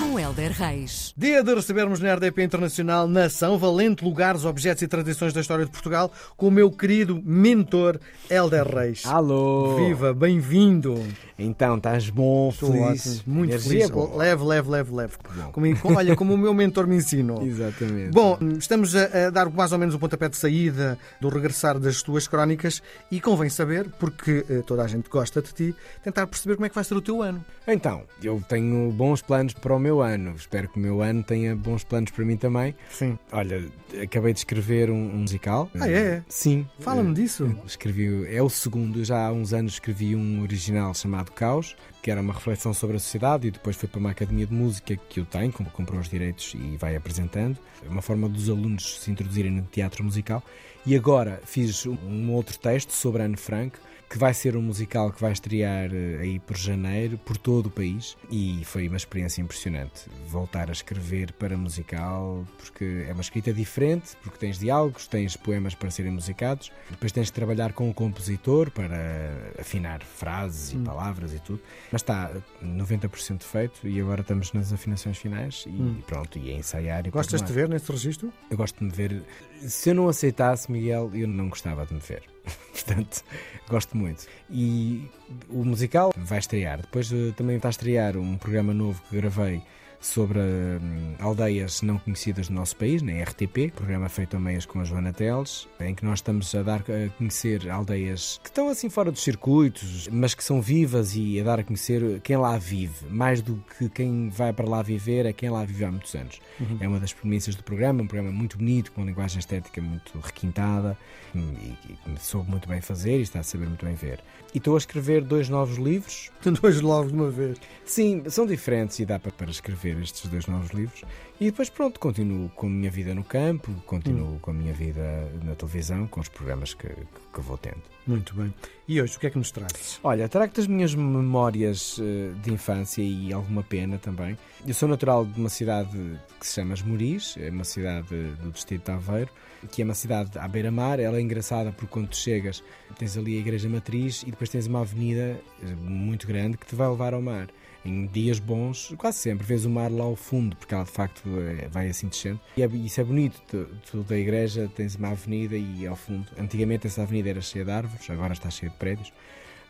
Com 0.00 0.18
Helder 0.18 0.50
Reis. 0.52 1.12
Dia 1.16 1.42
de 1.44 1.54
recebermos 1.54 2.00
na 2.00 2.14
RDP 2.14 2.42
Internacional 2.42 3.06
Nação 3.06 3.58
Valente 3.58 4.02
Lugares, 4.02 4.44
Objetos 4.44 4.82
e 4.82 4.88
Tradições 4.88 5.32
da 5.34 5.40
História 5.42 5.64
de 5.66 5.70
Portugal 5.70 6.10
com 6.36 6.48
o 6.48 6.50
meu 6.50 6.70
querido 6.70 7.20
mentor 7.24 8.00
Helder 8.28 8.66
Reis. 8.66 9.04
Alô! 9.04 9.76
Viva, 9.76 10.14
bem-vindo! 10.14 10.94
Então, 11.38 11.76
estás 11.76 12.08
bom, 12.10 12.48
Estou 12.50 12.72
feliz? 12.72 13.06
ótimo, 13.20 13.34
muito 13.34 13.50
Energia 13.52 13.70
feliz. 13.70 13.90
boa. 13.90 14.16
Leve, 14.16 14.44
leve, 14.44 14.70
leve, 14.70 14.94
leve. 14.94 15.12
como- 15.52 15.96
olha, 15.96 16.16
como 16.16 16.34
o 16.34 16.38
meu 16.38 16.52
mentor 16.54 16.86
me 16.86 16.96
ensinou. 16.96 17.42
Exatamente. 17.46 18.10
Bom, 18.12 18.38
estamos 18.58 18.94
a, 18.96 19.26
a 19.26 19.30
dar 19.30 19.48
mais 19.50 19.72
ou 19.72 19.78
menos 19.78 19.94
o 19.94 19.98
pontapé 19.98 20.28
de 20.28 20.36
saída 20.36 20.98
do 21.20 21.28
regressar 21.28 21.78
das 21.78 22.02
tuas 22.02 22.26
crónicas 22.26 22.82
e 23.10 23.20
convém 23.20 23.48
saber, 23.50 23.88
porque 23.98 24.44
eh, 24.50 24.62
toda 24.66 24.82
a 24.82 24.86
gente 24.86 25.08
gosta 25.08 25.40
de 25.40 25.52
ti, 25.52 25.74
tentar 26.04 26.26
perceber 26.26 26.56
como 26.56 26.66
é 26.66 26.68
que 26.68 26.74
vai 26.74 26.84
ser 26.84 26.94
o 26.94 27.00
teu 27.00 27.22
ano. 27.22 27.42
Então, 27.66 28.02
eu 28.22 28.42
tenho 28.48 28.90
bons 28.92 29.22
planos 29.22 29.54
para 29.54 29.74
o 29.74 29.78
meu 29.78 29.89
ano. 29.98 30.34
Espero 30.36 30.68
que 30.68 30.78
o 30.78 30.80
meu 30.80 31.02
ano 31.02 31.24
tenha 31.24 31.56
bons 31.56 31.82
planos 31.82 32.12
para 32.12 32.24
mim 32.24 32.36
também. 32.36 32.76
Sim. 32.90 33.18
Olha, 33.32 33.64
acabei 34.00 34.32
de 34.32 34.38
escrever 34.38 34.88
um, 34.90 34.94
um 35.14 35.16
musical. 35.18 35.68
Ah, 35.80 35.88
é? 35.90 36.22
Sim. 36.28 36.68
Fala-me 36.78 37.10
Eh, 37.10 37.14
disso. 37.14 37.52
Escrevi, 37.66 38.32
é 38.32 38.40
o 38.40 38.48
segundo, 38.48 39.04
já 39.04 39.26
há 39.26 39.32
uns 39.32 39.52
anos 39.52 39.72
escrevi 39.72 40.14
um 40.14 40.42
original 40.42 40.94
chamado 40.94 41.32
Caos, 41.32 41.74
que 42.00 42.10
era 42.12 42.20
uma 42.20 42.32
reflexão 42.32 42.72
sobre 42.72 42.96
a 42.96 43.00
sociedade 43.00 43.48
e 43.48 43.50
depois 43.50 43.74
foi 43.74 43.88
para 43.88 43.98
uma 43.98 44.10
academia 44.12 44.46
de 44.46 44.54
música 44.54 44.94
que 44.96 45.18
eu 45.18 45.24
tenho, 45.24 45.50
como 45.50 45.68
comprou 45.70 45.98
os 46.00 46.08
direitos 46.08 46.54
e 46.54 46.76
vai 46.76 46.94
apresentando. 46.94 47.58
É 47.84 47.88
uma 47.90 48.02
forma 48.02 48.28
dos 48.28 48.48
alunos 48.48 49.00
se 49.00 49.10
introduzirem 49.10 49.50
no 49.50 49.62
teatro 49.62 50.04
musical. 50.04 50.44
E 50.86 50.94
agora 50.94 51.40
fiz 51.44 51.84
um 51.86 52.30
outro 52.30 52.56
texto 52.58 52.92
sobre 52.92 53.22
Anne 53.22 53.36
Frank, 53.36 53.76
que 54.10 54.18
vai 54.18 54.34
ser 54.34 54.56
um 54.56 54.62
musical 54.62 55.12
que 55.12 55.20
vai 55.20 55.30
estrear 55.30 55.88
eh, 55.94 56.18
aí 56.20 56.40
por 56.40 56.56
janeiro, 56.56 57.16
por 57.16 57.36
todo 57.36 57.66
o 57.66 57.70
país, 57.70 58.16
e 58.28 58.60
foi 58.64 58.88
uma 58.88 58.96
experiência 58.96 59.40
impressionante. 59.40 60.10
Voltar 60.26 60.68
a 60.68 60.72
escrever 60.72 61.32
para 61.34 61.56
musical, 61.56 62.44
porque 62.58 63.06
é 63.08 63.12
uma 63.12 63.20
escrita 63.20 63.52
diferente, 63.52 64.16
porque 64.20 64.36
tens 64.36 64.58
diálogos, 64.58 65.06
tens 65.06 65.36
poemas 65.36 65.76
para 65.76 65.92
serem 65.92 66.10
musicados, 66.10 66.72
depois 66.90 67.12
tens 67.12 67.28
de 67.28 67.32
trabalhar 67.32 67.72
com 67.72 67.88
o 67.88 67.94
compositor 67.94 68.68
para 68.72 69.52
afinar 69.60 70.02
frases 70.02 70.72
e 70.72 70.78
palavras 70.78 71.32
e 71.32 71.38
tudo. 71.38 71.62
Mas 71.92 72.02
está 72.02 72.32
90% 72.60 73.44
feito 73.44 73.86
e 73.86 74.00
agora 74.00 74.22
estamos 74.22 74.52
nas 74.52 74.72
afinações 74.72 75.18
finais 75.18 75.64
e 75.68 76.02
pronto, 76.02 76.36
e 76.36 76.50
a 76.50 76.54
ensaiar 76.54 77.06
e 77.06 77.10
Gostas 77.10 77.42
de 77.42 77.52
ver 77.52 77.68
nesse 77.68 77.92
registro? 77.92 78.32
Eu 78.50 78.56
gosto 78.56 78.76
de 78.76 78.84
me 78.86 78.90
ver. 78.90 79.22
Se 79.60 79.90
eu 79.90 79.94
não 79.94 80.08
aceitasse, 80.08 80.70
Miguel, 80.72 81.12
eu 81.14 81.28
não 81.28 81.48
gostava 81.48 81.86
de 81.86 81.94
me 81.94 82.00
ver. 82.00 82.24
Portanto, 82.72 83.22
gosto 83.68 83.96
muito. 83.96 84.26
E 84.48 85.08
o 85.48 85.64
musical 85.64 86.12
vai 86.16 86.38
estrear. 86.38 86.80
Depois 86.80 87.12
eh, 87.12 87.32
também 87.36 87.56
está 87.56 87.68
a 87.68 87.70
estrear 87.70 88.16
um 88.16 88.36
programa 88.36 88.72
novo 88.74 89.00
que 89.08 89.16
gravei 89.16 89.62
sobre 90.00 90.38
hum, 90.38 91.14
aldeias 91.18 91.82
não 91.82 91.98
conhecidas 91.98 92.48
do 92.48 92.54
nosso 92.54 92.76
país, 92.76 93.02
na 93.02 93.12
RTP, 93.22 93.72
programa 93.74 94.08
feito 94.08 94.36
a 94.36 94.40
meias 94.40 94.64
com 94.64 94.80
a 94.80 94.84
Joana 94.84 95.12
Teles, 95.12 95.68
em 95.80 95.94
que 95.94 96.04
nós 96.04 96.20
estamos 96.20 96.54
a 96.54 96.62
dar 96.62 96.80
a 96.80 97.08
conhecer 97.16 97.70
aldeias 97.70 98.40
que 98.42 98.48
estão 98.48 98.68
assim 98.68 98.88
fora 98.88 99.12
dos 99.12 99.22
circuitos, 99.22 100.08
mas 100.10 100.34
que 100.34 100.42
são 100.42 100.60
vivas 100.60 101.14
e 101.14 101.38
a 101.40 101.44
dar 101.44 101.60
a 101.60 101.64
conhecer 101.64 102.20
quem 102.22 102.36
lá 102.36 102.56
vive, 102.56 103.06
mais 103.10 103.42
do 103.42 103.62
que 103.78 103.88
quem 103.88 104.28
vai 104.30 104.52
para 104.52 104.68
lá 104.68 104.82
viver, 104.82 105.26
é 105.26 105.32
quem 105.32 105.50
lá 105.50 105.64
vive 105.64 105.84
há 105.84 105.90
muitos 105.90 106.14
anos. 106.14 106.40
É 106.80 106.88
uma 106.88 106.98
das 106.98 107.12
premissas 107.12 107.54
do 107.54 107.62
programa, 107.62 108.02
um 108.02 108.06
programa 108.06 108.32
muito 108.32 108.56
bonito, 108.56 108.92
com 108.92 109.02
uma 109.02 109.06
linguagem 109.06 109.38
estética 109.38 109.80
muito 109.80 110.18
requintada 110.18 110.96
hum, 111.34 111.54
e, 111.62 111.92
e 111.92 112.18
soube 112.18 112.50
muito 112.50 112.68
bem 112.68 112.80
fazer 112.80 113.18
e 113.18 113.22
está 113.22 113.40
a 113.40 113.42
saber 113.42 113.66
muito 113.66 113.84
bem 113.84 113.94
ver. 113.94 114.20
E 114.54 114.58
estou 114.58 114.74
a 114.74 114.78
escrever 114.78 115.22
dois 115.22 115.48
novos 115.48 115.76
livros, 115.76 116.30
Dois 116.60 116.80
logo 116.80 117.08
de 117.08 117.14
uma 117.14 117.30
vez. 117.30 117.58
Sim, 117.84 118.24
são 118.28 118.46
diferentes 118.46 118.98
e 118.98 119.04
dá 119.04 119.18
para, 119.18 119.30
para 119.32 119.50
escrever 119.50 119.89
estes 119.98 120.28
dois 120.30 120.46
novos 120.46 120.70
livros. 120.70 121.02
E 121.40 121.46
depois, 121.46 121.70
pronto, 121.70 121.98
continuo 121.98 122.50
com 122.50 122.66
a 122.66 122.70
minha 122.70 122.90
vida 122.90 123.14
no 123.14 123.24
campo, 123.24 123.72
continuo 123.86 124.38
com 124.40 124.50
a 124.50 124.54
minha 124.54 124.74
vida 124.74 125.26
na 125.42 125.54
televisão, 125.54 126.06
com 126.06 126.20
os 126.20 126.28
programas 126.28 126.74
que, 126.74 126.88
que, 126.88 127.04
que 127.32 127.40
vou 127.40 127.56
tendo. 127.56 127.80
Muito 128.06 128.34
bem. 128.34 128.52
E 128.88 129.00
hoje, 129.00 129.16
o 129.16 129.20
que 129.20 129.26
é 129.26 129.30
que 129.30 129.38
nos 129.38 129.50
trazes? 129.50 130.00
Olha, 130.02 130.28
trago-te 130.28 130.60
as 130.60 130.66
minhas 130.66 130.94
memórias 130.94 131.98
eh, 131.98 132.32
de 132.42 132.52
infância 132.52 133.02
e 133.02 133.32
alguma 133.32 133.62
pena 133.62 133.98
também. 133.98 134.36
Eu 134.66 134.74
sou 134.74 134.88
natural 134.88 135.24
de 135.24 135.38
uma 135.38 135.48
cidade 135.48 135.96
que 136.38 136.46
se 136.46 136.54
chama 136.54 136.74
Esmoriz, 136.74 137.36
é 137.38 137.50
uma 137.50 137.64
cidade 137.64 138.08
do 138.08 138.50
distrito 138.50 138.84
de 138.86 138.90
Aveiro, 138.90 139.30
que 139.70 139.80
é 139.80 139.84
uma 139.84 139.94
cidade 139.94 140.38
à 140.38 140.48
beira-mar. 140.48 140.98
Ela 140.98 141.18
é 141.18 141.20
engraçada 141.20 141.72
porque 141.72 141.92
quando 141.92 142.08
tu 142.08 142.16
chegas 142.16 142.62
tens 142.98 143.16
ali 143.16 143.36
a 143.36 143.40
Igreja 143.40 143.68
Matriz 143.68 144.22
e 144.22 144.30
depois 144.30 144.50
tens 144.50 144.66
uma 144.66 144.80
avenida 144.80 145.40
eh, 145.62 145.66
muito 145.80 146.26
grande 146.26 146.58
que 146.58 146.66
te 146.66 146.74
vai 146.74 146.88
levar 146.88 147.14
ao 147.14 147.22
mar. 147.22 147.48
Em 147.84 148.06
dias 148.06 148.38
bons, 148.38 148.92
quase 148.98 149.18
sempre, 149.18 149.46
vês 149.46 149.64
o 149.64 149.70
mar 149.70 149.90
lá 149.90 150.04
ao 150.04 150.14
fundo, 150.14 150.54
porque 150.56 150.74
ela 150.74 150.84
de 150.84 150.90
facto 150.90 151.22
eh, 151.26 151.66
vai 151.70 151.88
assim 151.88 152.08
descendo. 152.08 152.38
E 152.56 152.62
é- 152.62 152.66
isso 152.66 153.00
é 153.00 153.04
bonito, 153.04 153.40
tu, 153.48 153.66
tu 153.90 154.02
da 154.02 154.18
igreja 154.18 154.70
tens 154.76 154.96
uma 154.96 155.10
avenida 155.10 155.56
e 155.56 155.86
ao 155.86 155.96
fundo. 155.96 156.26
Antigamente 156.38 156.86
essa 156.86 157.02
avenida 157.02 157.30
era 157.30 157.40
cheia 157.40 157.64
de 157.64 157.70
árvores, 157.70 158.08
agora 158.10 158.32
está 158.34 158.50
cheia 158.50 158.70
de 158.70 158.76
prédios. 158.76 159.08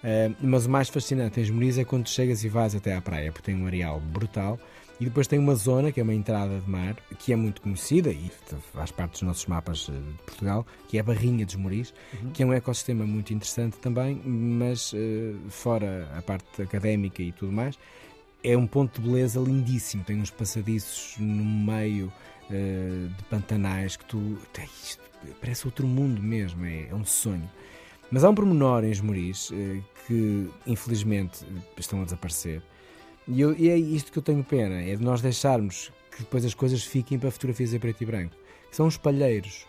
Uh, 0.03 0.35
mas 0.41 0.65
o 0.67 0.71
mais 0.71 0.89
fascinante 0.89 1.39
em 1.39 1.43
Esmoriz 1.43 1.77
é 1.79 1.85
quando 1.85 2.09
chegas 2.09 2.43
e 2.43 2.49
vais 2.49 2.75
até 2.75 2.95
à 2.97 3.01
praia, 3.03 3.31
porque 3.31 3.53
tem 3.53 3.63
um 3.63 3.67
areal 3.67 4.01
brutal. 4.01 4.59
E 5.01 5.05
depois 5.07 5.27
tem 5.27 5.39
uma 5.39 5.55
zona, 5.55 5.91
que 5.91 5.99
é 5.99 6.03
uma 6.03 6.13
entrada 6.13 6.61
de 6.61 6.71
mar, 6.71 6.95
que 7.19 7.33
é 7.33 7.37
muito 7.37 7.63
conhecida 7.63 8.11
e 8.11 8.31
faz 8.75 8.91
parte 8.91 9.13
dos 9.13 9.23
nossos 9.23 9.47
mapas 9.47 9.89
eh, 9.89 9.93
de 9.93 10.23
Portugal, 10.25 10.67
que 10.89 10.99
é 10.99 11.01
a 11.01 11.03
Barrinha 11.03 11.47
de 11.47 11.53
Esmoriz, 11.53 11.95
que 12.35 12.43
é 12.43 12.47
um 12.47 12.53
ecossistema 12.53 13.07
muito 13.07 13.33
interessante 13.33 13.79
também, 13.79 14.21
mas 14.23 14.93
eh, 14.95 15.33
fora 15.49 16.07
a 16.15 16.21
parte 16.21 16.61
académica 16.61 17.23
e 17.23 17.33
tudo 17.33 17.51
mais, 17.51 17.79
é 18.45 18.55
um 18.55 18.67
ponto 18.67 19.01
de 19.01 19.09
beleza 19.09 19.41
lindíssimo. 19.41 20.05
Tem 20.05 20.21
uns 20.21 20.31
passadiços 20.31 21.17
no 21.19 21.45
meio 21.45 22.13
eh, 22.51 23.09
de 23.17 23.25
pantanais 23.25 23.97
que 23.97 24.05
tu. 24.05 24.39
Isto, 24.85 25.03
parece 25.41 25.67
outro 25.67 25.87
mundo 25.87 26.23
mesmo, 26.23 26.67
é, 26.67 26.89
é 26.91 26.95
um 26.95 27.07
sonho. 27.07 27.51
Mas 28.11 28.23
há 28.23 28.29
um 28.29 28.35
pormenor 28.35 28.85
em 28.85 28.91
Esmoriz 28.91 29.51
que, 30.07 30.51
infelizmente, 30.67 31.47
estão 31.79 32.03
a 32.03 32.05
desaparecer. 32.05 32.61
E, 33.31 33.41
eu- 33.41 33.55
e 33.57 33.69
é 33.71 33.77
isto 33.79 34.11
que 34.13 34.19
eu 34.19 34.23
tenho 34.23 34.43
pena: 34.45 34.83
é 34.83 34.97
de 34.97 35.03
nós 35.03 35.21
deixarmos 35.23 35.91
que 36.11 36.19
depois 36.21 36.45
as 36.45 36.55
coisas 36.55 36.83
fiquem 36.83 37.19
para 37.19 37.31
fotografias 37.31 37.73
em 37.73 37.79
preto 37.79 38.03
e 38.03 38.07
branco. 38.07 38.35
São 38.71 38.87
os 38.87 38.97
palheiros. 38.97 39.67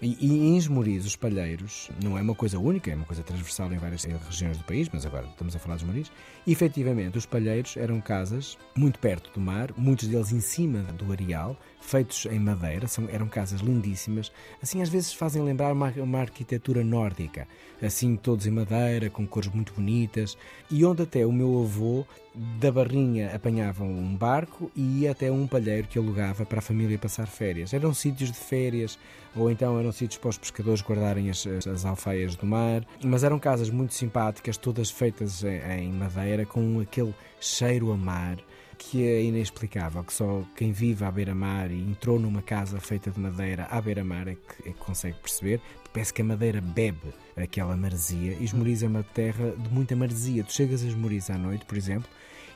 E, 0.00 0.16
e 0.20 0.48
em 0.48 0.56
Esmoriz, 0.56 1.06
os 1.06 1.16
palheiros, 1.16 1.90
não 2.02 2.18
é 2.18 2.22
uma 2.22 2.34
coisa 2.34 2.58
única, 2.58 2.90
é 2.90 2.94
uma 2.94 3.04
coisa 3.04 3.22
transversal 3.22 3.72
em 3.72 3.78
várias 3.78 4.04
regiões 4.04 4.58
do 4.58 4.64
país, 4.64 4.88
mas 4.92 5.06
agora 5.06 5.26
estamos 5.26 5.56
a 5.56 5.58
falar 5.58 5.76
de 5.76 5.84
Esmoriz. 5.84 6.12
Efetivamente, 6.46 7.16
os 7.16 7.24
palheiros 7.24 7.76
eram 7.76 8.00
casas 8.00 8.58
muito 8.76 8.98
perto 8.98 9.30
do 9.32 9.40
mar, 9.40 9.72
muitos 9.76 10.08
deles 10.08 10.32
em 10.32 10.40
cima 10.40 10.82
do 10.92 11.10
areal, 11.10 11.56
feitos 11.80 12.26
em 12.26 12.38
madeira, 12.38 12.86
são, 12.86 13.08
eram 13.10 13.26
casas 13.26 13.60
lindíssimas. 13.60 14.30
Assim, 14.62 14.82
às 14.82 14.88
vezes 14.88 15.14
fazem 15.14 15.42
lembrar 15.42 15.72
uma, 15.72 15.90
uma 15.96 16.20
arquitetura 16.20 16.84
nórdica, 16.84 17.48
assim, 17.80 18.16
todos 18.16 18.46
em 18.46 18.50
madeira, 18.50 19.08
com 19.08 19.26
cores 19.26 19.48
muito 19.48 19.72
bonitas, 19.72 20.36
e 20.70 20.84
onde 20.84 21.02
até 21.02 21.24
o 21.24 21.32
meu 21.32 21.62
avô, 21.62 22.04
da 22.60 22.70
Barrinha, 22.70 23.34
apanhava 23.34 23.82
um 23.82 24.14
barco 24.14 24.70
e 24.76 25.00
ia 25.00 25.12
até 25.12 25.32
um 25.32 25.46
palheiro 25.46 25.88
que 25.88 25.98
alugava 25.98 26.44
para 26.44 26.58
a 26.58 26.62
família 26.62 26.98
passar 26.98 27.26
férias. 27.26 27.72
Eram 27.72 27.94
sítios 27.94 28.30
de 28.30 28.38
férias, 28.38 28.98
ou 29.36 29.50
então 29.50 29.78
eram 29.78 29.92
sítios 29.92 30.18
para 30.18 30.30
os 30.30 30.38
pescadores 30.38 30.82
guardarem 30.82 31.30
as, 31.30 31.46
as, 31.46 31.66
as 31.66 31.84
alfaias 31.84 32.34
do 32.34 32.46
mar, 32.46 32.84
mas 33.04 33.22
eram 33.22 33.38
casas 33.38 33.70
muito 33.70 33.94
simpáticas, 33.94 34.56
todas 34.56 34.90
feitas 34.90 35.44
em, 35.44 35.84
em 35.84 35.92
madeira, 35.92 36.46
com 36.46 36.80
aquele 36.80 37.14
cheiro 37.40 37.92
a 37.92 37.96
mar 37.96 38.38
que 38.78 39.06
é 39.06 39.22
inexplicável, 39.22 40.04
que 40.04 40.12
só 40.12 40.42
quem 40.54 40.72
vive 40.72 41.04
à 41.04 41.10
beira-mar 41.10 41.70
e 41.70 41.80
entrou 41.80 42.18
numa 42.18 42.42
casa 42.42 42.78
feita 42.78 43.10
de 43.10 43.18
madeira 43.18 43.66
à 43.70 43.80
beira-mar 43.80 44.28
é 44.28 44.34
que, 44.34 44.68
é 44.68 44.72
que 44.72 44.78
consegue 44.78 45.16
perceber. 45.18 45.60
Parece 45.92 46.12
que 46.12 46.20
a 46.20 46.24
madeira 46.24 46.60
bebe 46.60 47.14
aquela 47.36 47.76
maresia. 47.76 48.36
E 48.38 48.44
Esmoriz 48.44 48.82
é 48.82 48.86
uma 48.86 49.02
terra 49.02 49.52
de 49.56 49.68
muita 49.70 49.96
maresia. 49.96 50.44
Tu 50.44 50.52
chegas 50.52 50.84
a 50.84 50.86
Esmoriz 50.86 51.30
à 51.30 51.38
noite, 51.38 51.64
por 51.64 51.76
exemplo, 51.76 52.08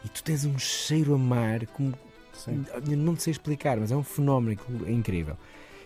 e 0.05 0.09
tu 0.09 0.23
tens 0.23 0.45
um 0.45 0.59
cheiro 0.59 1.15
a 1.15 1.19
mar 1.19 1.67
como... 1.69 1.95
Sim. 2.35 2.65
Não 2.97 3.17
sei 3.17 3.33
explicar, 3.33 3.79
mas 3.79 3.91
é 3.91 3.97
um 3.97 4.03
fenómeno 4.03 4.59
incrível. 4.87 5.37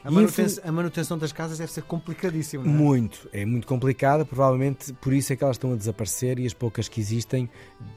A 0.05 0.11
manutenção, 0.11 0.65
a 0.67 0.71
manutenção 0.71 1.17
das 1.17 1.33
casas 1.33 1.57
deve 1.59 1.73
ser 1.73 1.83
complicadíssima. 1.83 2.63
não 2.63 2.71
é? 2.71 2.77
Muito, 2.77 3.29
é 3.33 3.45
muito 3.47 3.67
complicada, 3.67 4.25
provavelmente 4.25 4.93
por 4.95 5.15
isso 5.15 5.33
é 5.33 5.37
que 5.37 5.43
elas 5.43 5.57
estão 5.57 5.73
a 5.73 5.77
desaparecer 5.77 6.39
e 6.39 6.47
as 6.47 6.53
poucas 6.53 6.89
que 6.89 7.01
existem, 7.01 7.49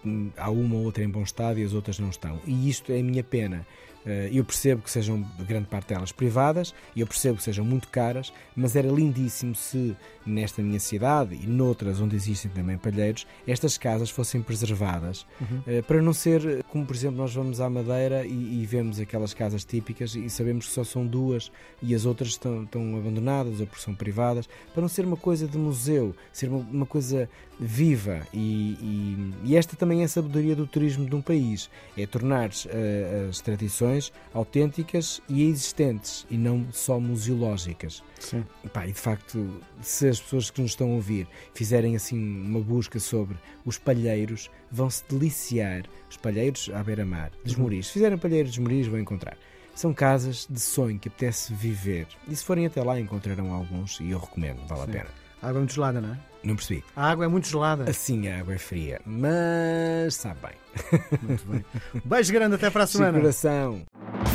hum, 0.05 0.31
há 0.37 0.49
uma 0.49 0.75
ou 0.75 0.83
outra 0.83 1.03
em 1.03 1.09
bom 1.09 1.21
estado 1.21 1.59
e 1.59 1.63
as 1.63 1.73
outras 1.73 1.99
não 1.99 2.09
estão. 2.09 2.39
E 2.45 2.69
isto 2.69 2.93
é 2.93 2.99
a 2.99 3.03
minha 3.03 3.23
pena. 3.23 3.67
Eh, 4.07 4.29
eu 4.31 4.45
percebo 4.45 4.81
que 4.81 4.89
sejam 4.89 5.25
grande 5.45 5.67
parte 5.67 5.89
delas 5.89 6.13
privadas, 6.13 6.73
eu 6.95 7.05
percebo 7.05 7.37
que 7.37 7.43
sejam 7.43 7.65
muito 7.65 7.89
caras, 7.89 8.31
mas 8.55 8.73
era 8.73 8.87
lindíssimo 8.87 9.53
se 9.53 9.97
nesta 10.25 10.61
minha 10.61 10.79
cidade 10.79 11.35
e 11.35 11.45
noutras 11.45 11.99
onde 11.99 12.15
existem 12.15 12.49
também 12.51 12.77
palheiros, 12.77 13.27
estas 13.45 13.77
casas 13.77 14.09
fossem 14.09 14.41
preservadas, 14.41 15.25
uhum. 15.39 15.81
para 15.83 16.01
não 16.01 16.11
ser 16.11 16.63
como, 16.65 16.85
por 16.85 16.95
exemplo, 16.95 17.17
nós 17.17 17.33
vamos 17.33 17.61
à 17.61 17.69
Madeira 17.69 18.25
e, 18.25 18.61
e, 18.61 18.65
vemos 18.65 18.99
aquelas 18.99 19.33
casas 19.33 19.63
típicas 19.63 20.15
e 20.15 20.29
sabemos 20.29 20.67
que 20.67 20.73
só 20.73 20.83
são 20.83 21.07
duas 21.07 21.49
e 21.81 21.95
as 21.95 22.05
outras 22.05 22.29
estão, 22.29 22.63
estão 22.63 22.97
abandonadas 22.97 23.61
ou 23.61 23.67
porque 23.67 23.81
são 23.81 23.95
privadas, 23.95 24.49
para 24.73 24.81
não 24.81 24.89
ser 24.89 25.05
uma 25.05 25.15
coisa 25.17 25.47
de 25.47 25.57
museu, 25.57 26.13
ser 26.33 26.49
uma, 26.49 26.59
uma 26.59 26.85
coisa 26.85 27.29
viva. 27.59 28.21
E, 28.33 28.77
e, 28.81 29.33
e, 29.45 29.55
esta 29.55 29.75
também 29.75 30.01
é 30.01 30.05
a 30.05 30.07
sabedoria 30.07 30.55
do 30.55 30.67
turismo 30.67 31.05
de 31.05 31.15
um 31.15 31.21
país: 31.21 31.69
é 31.97 32.05
tornar 32.05 32.49
uh, 32.49 33.29
as 33.29 33.39
tradições 33.39 33.96
autênticas 34.33 35.21
e 35.27 35.43
existentes 35.43 36.25
e 36.29 36.37
não 36.37 36.67
só 36.71 36.99
museológicas. 36.99 38.03
Sim. 38.19 38.43
E, 38.63 38.69
pá, 38.69 38.87
e 38.87 38.91
de 38.91 38.99
facto, 38.99 39.61
se 39.81 40.07
as 40.07 40.19
pessoas 40.19 40.49
que 40.49 40.61
nos 40.61 40.71
estão 40.71 40.91
a 40.91 40.95
ouvir 40.95 41.27
fizerem 41.53 41.95
assim 41.95 42.17
uma 42.17 42.59
busca 42.59 42.99
sobre 42.99 43.37
os 43.65 43.77
palheiros, 43.77 44.49
vão 44.71 44.89
se 44.89 45.03
deliciar. 45.09 45.83
Os 46.09 46.17
palheiros 46.17 46.69
à 46.73 46.83
beira-mar, 46.83 47.31
dos 47.43 47.55
uhum. 47.55 47.63
Muris. 47.63 47.87
Se 47.87 47.93
fizerem 47.93 48.17
palheiros 48.17 48.51
dos 48.51 48.59
Muris, 48.59 48.87
vão 48.87 48.99
encontrar. 48.99 49.37
São 49.75 49.93
casas 49.93 50.47
de 50.49 50.59
sonho 50.59 50.97
que 50.97 51.07
apetece 51.07 51.53
viver. 51.53 52.07
E 52.27 52.35
se 52.35 52.43
forem 52.43 52.65
até 52.65 52.81
lá, 52.81 52.99
encontrarão 52.99 53.53
alguns 53.53 53.99
e 53.99 54.09
eu 54.09 54.19
recomendo, 54.19 54.65
vale 54.67 54.83
Sim. 54.83 54.89
a 54.89 54.93
pena. 54.93 55.26
A 55.41 55.47
água 55.47 55.57
é 55.57 55.61
muito 55.61 55.73
gelada, 55.73 56.01
não 56.01 56.13
é? 56.13 56.17
Não 56.43 56.55
percebi. 56.55 56.83
A 56.95 57.09
água 57.09 57.25
é 57.25 57.27
muito 57.27 57.47
gelada. 57.47 57.89
Assim 57.89 58.27
a 58.27 58.39
água 58.39 58.53
é 58.55 58.57
fria, 58.57 59.01
mas 59.05 60.15
sabe 60.15 60.39
bem. 60.41 61.19
Muito 61.21 61.45
bem. 61.45 61.65
Beijo 62.05 62.33
grande, 62.33 62.55
até 62.55 62.69
para 62.69 62.83
a 62.83 62.87
semana. 62.87 63.19
Coração. 63.19 63.83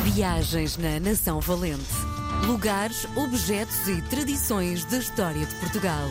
Viagens 0.04 0.76
na 0.76 1.00
Nação 1.00 1.40
Valente. 1.40 1.82
Lugares, 2.46 3.06
objetos 3.16 3.86
e 3.88 4.02
tradições 4.10 4.84
da 4.86 4.98
história 4.98 5.46
de 5.46 5.54
Portugal. 5.56 6.08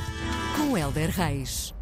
Com 0.56 0.78
Helder 0.78 1.10
Reis. 1.10 1.74